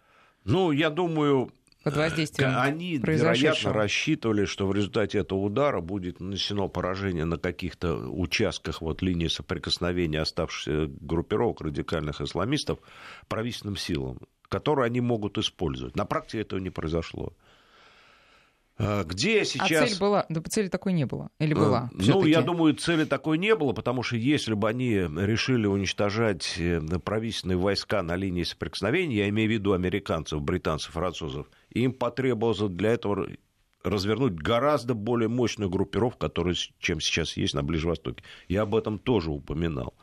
[0.45, 1.53] Ну, я думаю,
[1.85, 7.97] под воздействием Они, вероятно, рассчитывали, что в результате этого удара будет нанесено поражение на каких-то
[8.09, 12.79] участках вот, линии соприкосновения оставшихся группировок радикальных исламистов
[13.29, 15.95] правительственным силам, которые они могут использовать.
[15.95, 17.35] На практике этого не произошло.
[18.77, 19.71] А, где сейчас...
[19.71, 20.27] А цель была?
[20.29, 21.31] Да цели такой не было.
[21.39, 21.79] Или была?
[21.79, 26.55] А, ну, я думаю, цели такой не было, потому что если бы они решили уничтожать
[26.59, 32.59] э, правительственные войска на линии соприкосновения, я имею в виду американцев, британцев, французов, им потребовалось
[32.71, 33.29] для этого
[33.85, 38.25] развернуть гораздо более мощную группировку, которая, чем сейчас есть на Ближнем Востоке.
[38.49, 39.95] Я об этом тоже упоминал.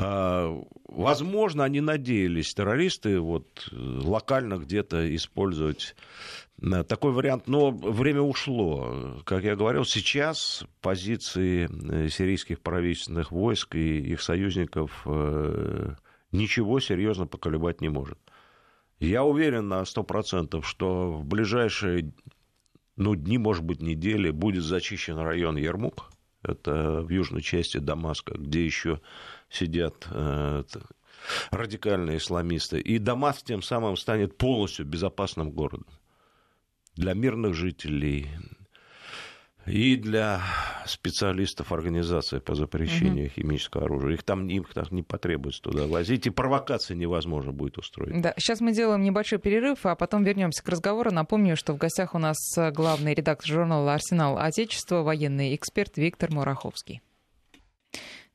[0.00, 0.56] А,
[0.86, 5.96] возможно, они надеялись, террористы, вот, локально где-то использовать
[6.62, 9.20] э, такой вариант, но время ушло.
[9.24, 15.94] Как я говорил, сейчас позиции э, сирийских правительственных войск и их союзников э,
[16.30, 18.18] ничего серьезно поколебать не может.
[19.00, 22.12] Я уверен на 100%, что в ближайшие
[22.94, 26.12] ну, дни, может быть, недели будет зачищен район Ермук.
[26.44, 29.00] Это в южной части Дамаска, где еще
[29.50, 30.62] сидят э,
[31.50, 32.80] радикальные исламисты.
[32.80, 35.86] И Дамаск тем самым станет полностью безопасным городом
[36.94, 38.28] для мирных жителей
[39.66, 40.40] и для
[40.86, 43.34] специалистов организации по запрещению угу.
[43.34, 44.14] химического оружия.
[44.14, 48.20] Их там им так не потребуется туда возить, и провокации невозможно будет устроить.
[48.20, 51.10] Да, сейчас мы делаем небольшой перерыв, а потом вернемся к разговору.
[51.12, 52.38] Напомню, что в гостях у нас
[52.72, 57.02] главный редактор журнала «Арсенал Отечества», военный эксперт Виктор Мураховский.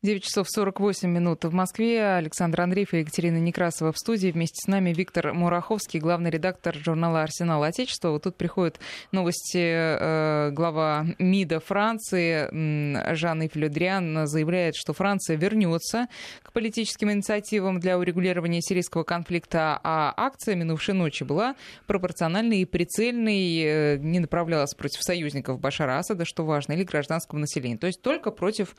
[0.03, 2.03] 9 часов 48 минут в Москве.
[2.15, 4.31] Александр Андреев и Екатерина Некрасова в студии.
[4.31, 8.09] Вместе с нами Виктор Мураховский, главный редактор журнала «Арсенал Отечества».
[8.09, 8.81] Вот тут приходят
[9.13, 9.59] новости.
[9.63, 16.09] Э, глава МИДа Франции Жан-Ив Людриан заявляет, что Франция вернется
[16.41, 21.55] к политическим инициативам для урегулирования сирийского конфликта, а акция минувшей ночи была
[21.87, 27.77] пропорциональной и прицельной, э, не направлялась против союзников Башара Асада, что важно, или гражданского населения.
[27.77, 28.75] То есть только против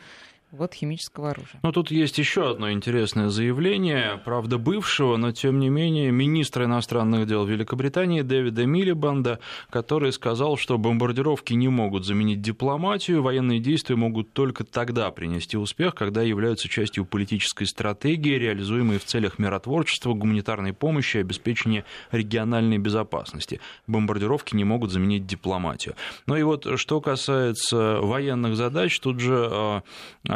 [0.55, 1.61] вот химического оружия.
[1.63, 7.27] Но тут есть еще одно интересное заявление, правда бывшего, но тем не менее министра иностранных
[7.27, 9.41] дел Великобритании Дэвида Милибанда,
[9.71, 15.95] который сказал, что бомбардировки не могут заменить дипломатию, военные действия могут только тогда принести успех,
[15.95, 23.61] когда являются частью политической стратегии, реализуемой в целях миротворчества, гуманитарной помощи и обеспечения региональной безопасности.
[23.87, 25.95] Бомбардировки не могут заменить дипломатию.
[26.27, 29.83] Ну и вот что касается военных задач, тут же а,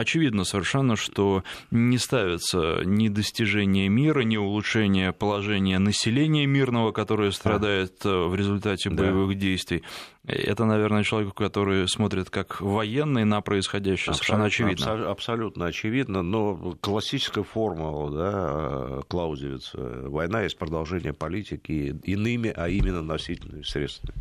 [0.08, 8.04] очевидно совершенно, что не ставится ни достижение мира, ни улучшение положения населения мирного, которое страдает
[8.06, 9.40] э, в результате боевых да.
[9.40, 9.82] действий.
[10.24, 15.10] Это, наверное, человек, который смотрит как военный на происходящее, абсолютно, совершенно очевидно.
[15.10, 23.62] Абсолютно очевидно, но классическая формула да, Клаузевица «Война есть продолжение политики иными, а именно носительными
[23.62, 24.14] средствами».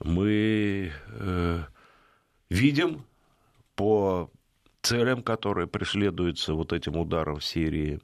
[0.00, 1.62] Мы э,
[2.48, 3.04] видим
[3.78, 4.28] по
[4.82, 8.00] целям, которые преследуются вот этим ударом в Сирии,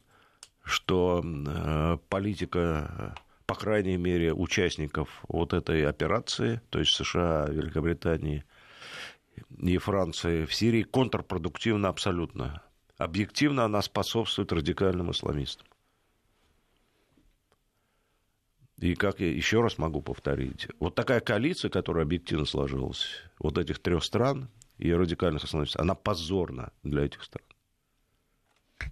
[0.62, 8.44] что э, политика, по крайней мере, участников вот этой операции, то есть США, Великобритании
[9.58, 12.62] и Франции в Сирии, контрпродуктивна абсолютно.
[12.96, 15.66] Объективно она способствует радикальным исламистам.
[18.78, 23.08] И как я еще раз могу повторить, вот такая коалиция, которая объективно сложилась,
[23.40, 27.44] вот этих трех стран и радикальных основных, она позорна для этих стран.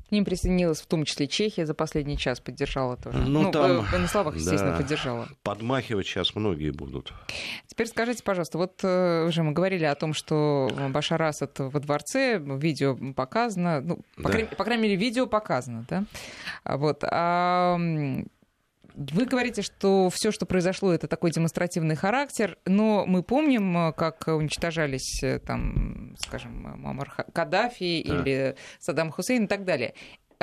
[0.08, 3.18] К ним присоединилась в том числе Чехия за последний час поддержала тоже.
[3.18, 5.28] Ну, ну там, на словах, естественно, да, поддержала.
[5.42, 7.12] Подмахивать сейчас многие будут.
[7.66, 12.38] Теперь скажите, пожалуйста, вот э, уже мы говорили о том, что Башар Асад во дворце,
[12.38, 14.30] видео показано, ну, по, да.
[14.30, 16.04] крайней, по крайней мере, видео показано, да?
[16.64, 17.02] Вот.
[17.04, 17.76] А
[18.94, 25.22] вы говорите, что все, что произошло, это такой демонстративный характер, но мы помним, как уничтожались,
[25.22, 28.14] э, там, скажем, Мамар Каддафи да.
[28.14, 29.94] или Саддам Хусейн и так далее.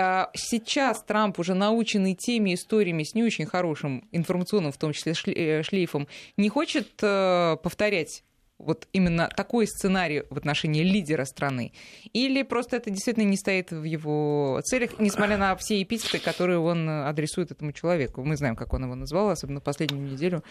[0.01, 5.13] А сейчас Трамп, уже наученный теми историями с не очень хорошим информационным, в том числе
[5.35, 6.07] э, шлейфом,
[6.37, 8.23] не хочет э, повторять
[8.59, 11.73] вот именно такой сценарий в отношении лидера страны?
[12.13, 16.87] Или просто это действительно не стоит в его целях, несмотря на все эпитеты, которые он
[16.89, 18.23] адресует этому человеку?
[18.23, 20.43] Мы знаем, как он его назвал, особенно последнюю неделю.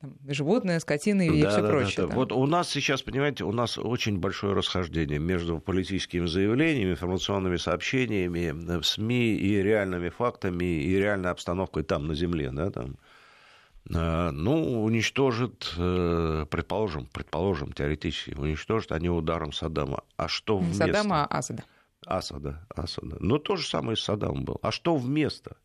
[0.00, 1.94] Там, животное, скотина и да, все да, прочее.
[1.98, 2.14] Да, да.
[2.14, 8.78] Вот у нас сейчас, понимаете, у нас очень большое расхождение между политическими заявлениями, информационными сообщениями
[8.78, 12.50] в СМИ и реальными фактами, и реальной обстановкой там, на земле.
[12.50, 12.96] Да, там.
[13.88, 20.04] Э, ну, уничтожит, э, предположим, предположим, теоретически, уничтожит они ударом Саддама.
[20.16, 20.86] А что вместо?
[20.86, 21.64] Саддама, а Асада.
[22.06, 23.16] Асада, Асада.
[23.20, 24.58] Ну, то же самое с Саддамом был.
[24.62, 25.56] А что вместо?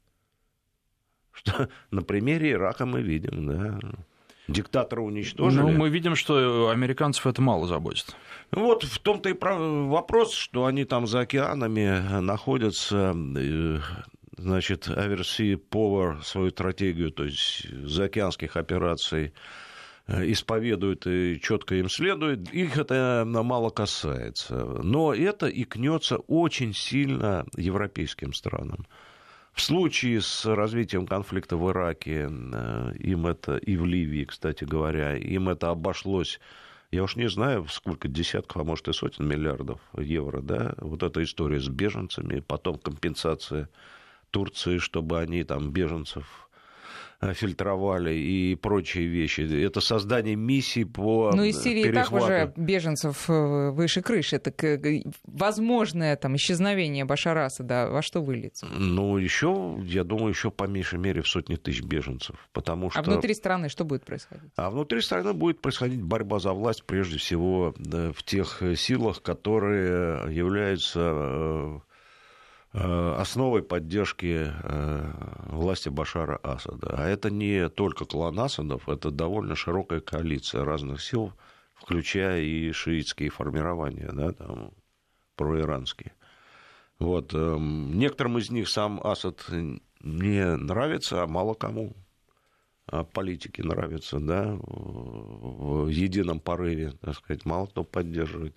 [1.32, 3.80] Что на примере Ирака мы видим, да.
[4.48, 5.62] Диктатора уничтожили.
[5.62, 8.16] Ну, мы видим, что американцев это мало заботит.
[8.52, 13.80] Ну, вот в том-то и вопрос, что они там за океанами находятся, э,
[14.38, 19.34] значит, Аверси Power свою стратегию, то есть заокеанских операций,
[20.08, 24.56] э, исповедует и четко им следует, их это мало касается.
[24.56, 28.86] Но это и кнется очень сильно европейским странам.
[29.54, 35.16] В случае с развитием конфликта в Ираке, э, им это и в Ливии, кстати говоря,
[35.16, 36.40] им это обошлось
[36.92, 41.22] я уж не знаю, сколько десятков, а может и сотен миллиардов евро, да, вот эта
[41.24, 43.70] история с беженцами, потом компенсация
[44.32, 46.50] Турции, чтобы они там беженцев
[47.22, 49.42] э, фильтровали и прочие вещи.
[49.66, 52.28] Это создание миссий по Ну, из Сирии перехвату.
[52.28, 54.40] так уже беженцев э, выше крыши.
[54.40, 58.66] Так э, возможное там исчезновение Башара да, во что выльется?
[58.68, 62.36] Ну, еще, я думаю, еще по меньшей мере в сотни тысяч беженцев.
[62.54, 63.00] Потому а что...
[63.00, 64.52] А внутри страны что будет происходить?
[64.56, 71.82] А внутри страны будет происходить борьба за власть, прежде всего, в тех силах, которые являются
[72.78, 75.12] основой поддержки э,
[75.50, 76.88] власти Башара Асада.
[76.98, 81.34] А это не только клан Асадов, это довольно широкая коалиция разных сил,
[81.74, 84.72] включая и шиитские формирования, да, там,
[85.38, 86.14] проиранские.
[87.00, 87.34] Вот.
[87.34, 89.46] Эм, некоторым из них сам Асад
[90.02, 91.96] не нравится, а мало кому.
[92.88, 98.56] А политики нравятся, да, в едином порыве, так сказать, мало кто поддерживает.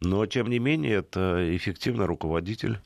[0.00, 2.78] Но, тем не менее, это эффективный руководитель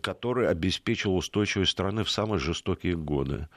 [0.00, 3.48] который обеспечил устойчивость страны в самые жестокие годы.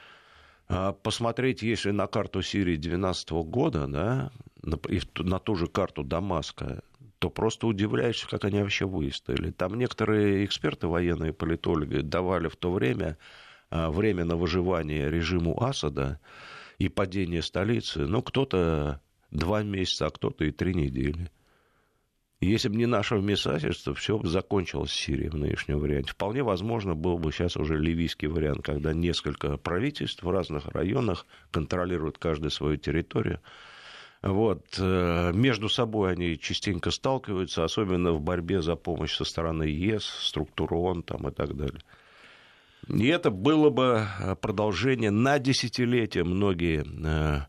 [0.67, 4.31] А посмотреть, если на карту Сирии 2012 года, да,
[4.89, 6.81] и на ту же карту Дамаска,
[7.19, 9.51] то просто удивляешься, как они вообще выстояли.
[9.51, 13.17] Там некоторые эксперты, военные политологи, давали в то время
[13.69, 16.19] а, время на выживание режиму Асада
[16.77, 18.05] и падение столицы.
[18.05, 21.29] Ну, кто-то два месяца, а кто-то и три недели.
[22.45, 26.11] Если бы не наше вмешательство, все бы закончилось в Сирии в нынешнем варианте.
[26.11, 32.19] Вполне возможно, был бы сейчас уже ливийский вариант, когда несколько правительств в разных районах контролируют
[32.19, 33.39] каждую свою территорию.
[34.21, 34.63] Вот.
[34.77, 40.79] Э, между собой они частенько сталкиваются, особенно в борьбе за помощь со стороны ЕС, структуру
[40.79, 41.81] ООН там, и так далее.
[42.87, 44.07] И это было бы
[44.41, 47.41] продолжение на десятилетия многие э,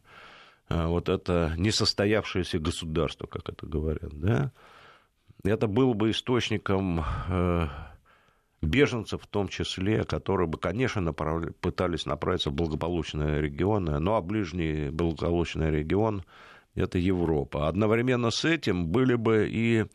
[0.70, 4.52] э, вот это несостоявшееся государство, как это говорят, да,
[5.50, 7.66] это было бы источником э,
[8.62, 11.52] беженцев в том числе, которые бы, конечно, направля...
[11.60, 16.22] пытались направиться в благополучные регионы, ну а ближний благополучный регион–
[16.74, 17.68] это Европа.
[17.68, 19.86] Одновременно с этим были бы и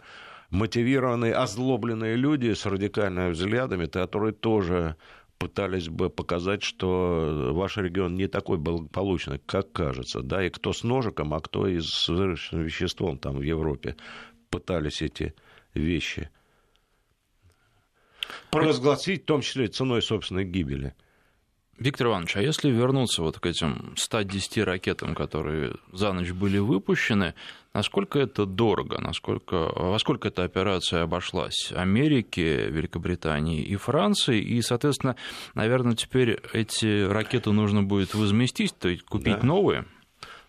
[0.50, 4.96] мотивированные, озлобленные люди с радикальными взглядами, которые тоже
[5.38, 10.84] пытались бы показать, что ваш регион не такой благополучный, как кажется, да, и кто с
[10.84, 13.96] ножиком, а кто и с взрывчатым веществом там в Европе
[14.52, 15.34] пытались эти
[15.74, 16.30] вещи
[18.50, 20.94] провозгласить, в том числе ценой собственной гибели.
[21.80, 27.34] Виктор Иванович, а если вернуться вот к этим 110 ракетам, которые за ночь были выпущены,
[27.74, 35.16] насколько это дорого, насколько, во сколько эта операция обошлась Америке, Великобритании и Франции, и, соответственно,
[35.56, 39.47] наверное, теперь эти ракеты нужно будет возместить, то есть купить да.
[39.47, 39.86] новые?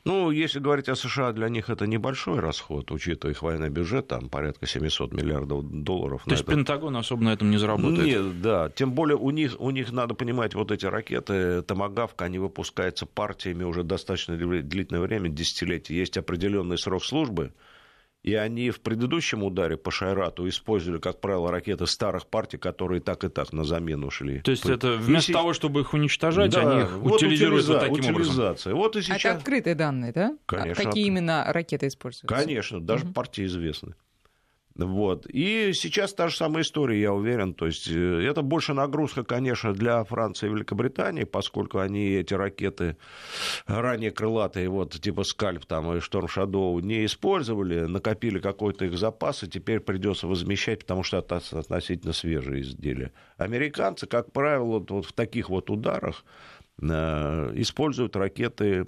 [0.05, 4.29] Ну, если говорить о США, для них это небольшой расход, учитывая их военный бюджет, там
[4.29, 6.23] порядка 700 миллиардов долларов.
[6.25, 6.53] То есть это...
[6.53, 8.05] Пентагон особо на этом не заработает?
[8.05, 8.69] Нет, да.
[8.71, 13.63] Тем более у них, у них, надо понимать, вот эти ракеты Томагавка, они выпускаются партиями
[13.63, 15.95] уже достаточно длительное время, десятилетия.
[15.95, 17.53] Есть определенный срок службы,
[18.23, 23.25] и они в предыдущем ударе по Шайрату использовали, как правило, ракеты старых партий, которые так
[23.25, 24.41] и так на замену шли.
[24.41, 25.35] То есть это вместо и...
[25.35, 27.73] того, чтобы их уничтожать, да, они их вот утилизируют утилиза...
[27.73, 28.73] вот таким утилизация.
[28.73, 28.75] образом?
[28.75, 29.25] Вот и сейчас...
[29.25, 30.37] А это открытые данные, да?
[30.47, 30.83] Конечно.
[30.83, 32.27] А какие именно ракеты используются?
[32.27, 33.13] Конечно, даже угу.
[33.13, 33.95] партии известны.
[34.75, 35.27] Вот.
[35.27, 37.55] И сейчас та же самая история, я уверен.
[37.55, 42.97] То есть э, это больше нагрузка, конечно, для Франции и Великобритании, поскольку они эти ракеты
[43.67, 49.43] ранее крылатые, вот типа Скальп там и Шторм Шадоу, не использовали, накопили какой-то их запас,
[49.43, 53.13] и теперь придется возмещать, потому что это относительно свежие изделия.
[53.37, 56.25] Американцы, как правило, вот в таких вот ударах
[56.83, 58.87] используют ракеты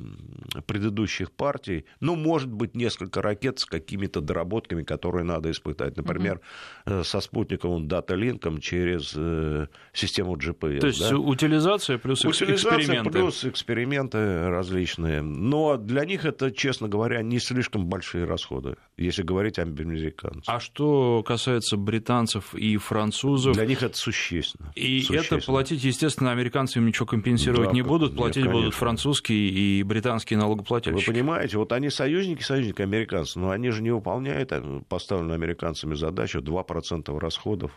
[0.67, 1.85] предыдущих партий.
[2.01, 5.97] Ну, может быть, несколько ракет с какими-то доработками, которые надо испытать.
[5.97, 6.41] Например,
[6.87, 7.05] угу.
[7.05, 10.81] со спутниковым дата-линком через э, систему GPS.
[10.81, 11.17] То есть да?
[11.17, 13.11] утилизация плюс утилизация эксперименты.
[13.11, 15.23] плюс эксперименты различные.
[15.23, 20.55] Но для них это, честно говоря, не слишком большие расходы, если говорить об американцах.
[20.55, 23.55] А что касается британцев и французов?
[23.55, 24.73] Для них это существенно.
[24.75, 25.39] И существенно.
[25.39, 29.83] это платить, естественно, американцы им ничего компенсировать да, не будут, платить Нет, будут французские и
[29.83, 31.07] британские налогоплательщики.
[31.07, 35.95] Вы понимаете, вот они союзники, союзники американцев, но они же не выполняют э, поставленную американцами
[35.95, 37.73] задачу 2% расходов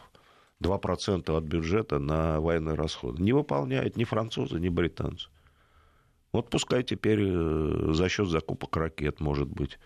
[0.61, 3.21] 2% от бюджета на военные расходы.
[3.21, 5.27] Не выполняют ни французы, ни британцы.
[6.33, 9.79] Вот пускай теперь э, за счет закупок ракет, может быть,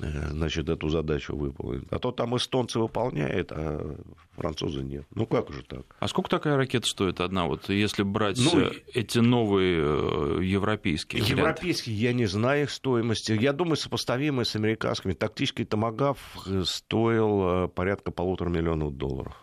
[0.00, 1.86] значит, эту задачу выполнить.
[1.90, 3.96] А то там эстонцы выполняют, а
[4.32, 5.06] французы нет.
[5.14, 5.96] Ну как же так?
[5.98, 11.22] А сколько такая ракета стоит одна, вот если брать ну, э, эти новые э, европейские?
[11.22, 13.32] Европейские, я не знаю их стоимости.
[13.32, 15.12] Я думаю, сопоставимые с американскими.
[15.12, 16.18] Тактический томогав
[16.64, 19.36] стоил порядка полутора миллионов долларов.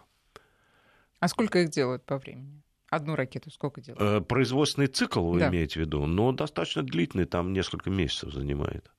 [1.19, 2.61] А сколько их делают по времени?
[2.89, 4.27] Одну ракету сколько делают?
[4.27, 5.49] Производственный цикл вы да.
[5.49, 6.05] имеете в виду?
[6.05, 8.91] Ну, достаточно длительный, там несколько месяцев занимает.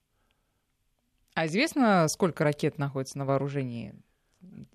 [1.34, 3.94] А известно, сколько ракет находится на вооружении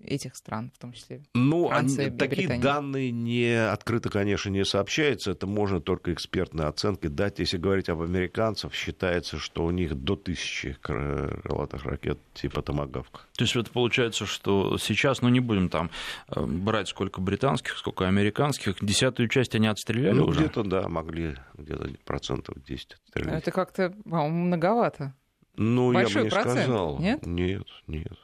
[0.00, 5.32] этих стран, в том числе ну, Франция, они, такие данные не открыто, конечно, не сообщаются.
[5.32, 7.38] Это можно только экспертной оценкой дать.
[7.38, 13.20] Если говорить об американцах, считается, что у них до тысячи крылатых ракет типа «Томагавка».
[13.36, 15.90] То есть это получается, что сейчас, ну не будем там
[16.28, 20.40] э, брать сколько британских, сколько американских, десятую часть они отстреляли ну, уже?
[20.40, 23.42] где-то, да, могли где-то процентов 10 отстрелять.
[23.42, 25.14] Это как-то, по-моему, многовато.
[25.58, 26.98] Ну, Большой я бы не процент, сказал.
[27.00, 27.26] Нет?
[27.26, 28.18] Нет, нет.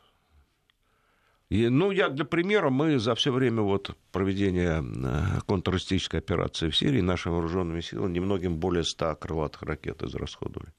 [1.51, 6.77] И, ну, я для примера, мы за все время вот проведения э, контртеррористической операции в
[6.77, 10.73] Сирии нашими вооруженными силами немногим более 100 крылатых ракет израсходовали.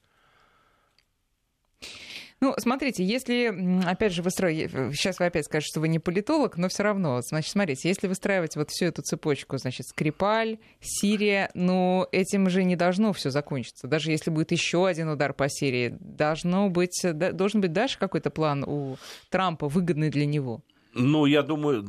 [2.40, 6.68] Ну, смотрите, если, опять же, выстроить, сейчас вы опять скажете, что вы не политолог, но
[6.68, 12.50] все равно, значит, смотрите, если выстраивать вот всю эту цепочку, значит, Скрипаль, Сирия, ну, этим
[12.50, 13.88] же не должно все закончиться.
[13.88, 17.00] Даже если будет еще один удар по Сирии, должно быть,
[17.32, 18.98] должен быть дальше какой-то план у
[19.30, 20.62] Трампа, выгодный для него.
[20.92, 21.82] Ну, я думаю,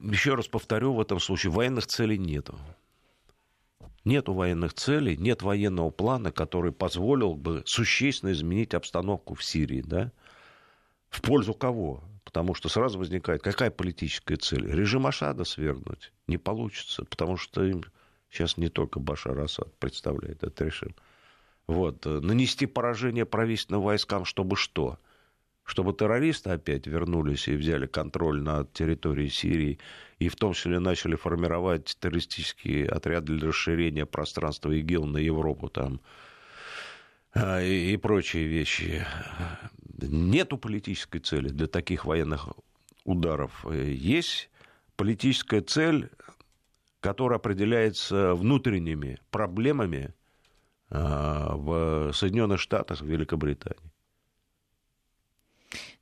[0.00, 2.58] еще раз повторю, в этом случае военных целей нету
[4.06, 10.12] нет военных целей, нет военного плана, который позволил бы существенно изменить обстановку в Сирии, да?
[11.10, 12.02] В пользу кого?
[12.24, 14.66] Потому что сразу возникает, какая политическая цель?
[14.66, 17.84] Режим Ашада свергнуть не получится, потому что им
[18.30, 20.94] сейчас не только Башар Асад представляет этот режим.
[21.66, 22.04] Вот.
[22.04, 24.98] Нанести поражение правительственным войскам, чтобы что?
[25.66, 29.78] Чтобы террористы опять вернулись и взяли контроль над территорией Сирии,
[30.20, 36.00] и в том числе начали формировать террористические отряды для расширения пространства ИГИЛ на Европу там,
[37.34, 39.04] а, и, и прочие вещи.
[40.00, 42.48] Нету политической цели для таких военных
[43.04, 43.66] ударов.
[43.72, 44.50] Есть
[44.94, 46.10] политическая цель,
[47.00, 50.14] которая определяется внутренними проблемами
[50.90, 53.95] а, в Соединенных Штатах, в Великобритании.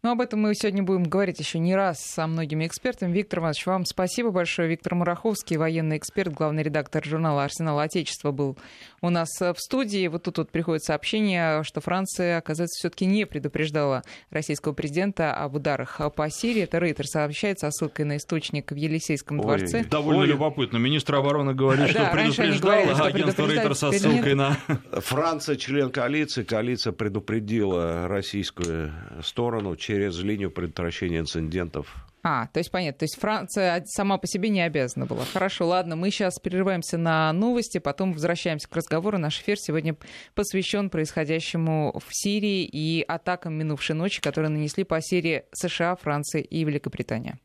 [0.05, 3.11] Ну, об этом мы сегодня будем говорить еще не раз со многими экспертами.
[3.11, 4.68] Виктор Иванович, вам спасибо большое.
[4.68, 8.59] Виктор Мураховский, военный эксперт, главный редактор журнала «Арсенал Отечества» был
[9.00, 10.07] у нас в студии.
[10.09, 16.02] Вот тут вот приходит сообщение, что Франция, оказывается, все-таки не предупреждала российского президента об ударах
[16.14, 16.64] по Сирии.
[16.64, 19.84] Это Рейтер сообщает со ссылкой на источник в Елисейском Ой, дворце.
[19.84, 20.26] Довольно Ой.
[20.26, 20.76] любопытно.
[20.76, 24.59] Министр обороны говорит, что предупреждал, а агентство Рейтер со ссылкой на...
[24.92, 26.42] Франция член коалиции.
[26.42, 28.92] Коалиция предупредила российскую
[29.22, 33.01] сторону через линию предотвращения инцидентов а, то есть понятно.
[33.01, 35.26] То есть Франция сама по себе не обязана была.
[35.26, 39.18] Хорошо, ладно, мы сейчас прерываемся на новости, потом возвращаемся к разговору.
[39.18, 39.95] Наш эфир сегодня
[40.34, 46.64] посвящен происходящему в Сирии и атакам минувшей ночи, которые нанесли по Сирии США, Франция и
[46.64, 47.38] Великобритания.